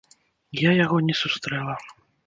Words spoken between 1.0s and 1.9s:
не сустрэла.